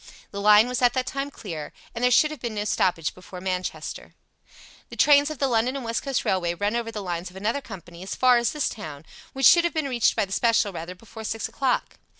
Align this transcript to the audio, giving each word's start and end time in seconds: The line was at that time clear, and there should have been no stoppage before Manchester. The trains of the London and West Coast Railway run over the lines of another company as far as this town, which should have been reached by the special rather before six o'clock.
The 0.31 0.41
line 0.41 0.67
was 0.67 0.81
at 0.81 0.93
that 0.93 1.05
time 1.05 1.29
clear, 1.29 1.71
and 1.93 2.03
there 2.03 2.09
should 2.09 2.31
have 2.31 2.39
been 2.39 2.55
no 2.55 2.65
stoppage 2.65 3.13
before 3.13 3.39
Manchester. 3.39 4.15
The 4.89 4.95
trains 4.95 5.29
of 5.29 5.37
the 5.37 5.47
London 5.47 5.75
and 5.75 5.85
West 5.85 6.01
Coast 6.01 6.25
Railway 6.25 6.55
run 6.55 6.75
over 6.75 6.91
the 6.91 7.03
lines 7.03 7.29
of 7.29 7.35
another 7.35 7.61
company 7.61 8.01
as 8.01 8.15
far 8.15 8.37
as 8.37 8.51
this 8.51 8.67
town, 8.67 9.05
which 9.33 9.45
should 9.45 9.63
have 9.63 9.75
been 9.75 9.87
reached 9.87 10.15
by 10.15 10.25
the 10.25 10.31
special 10.31 10.73
rather 10.73 10.95
before 10.95 11.23
six 11.23 11.47
o'clock. 11.47 11.99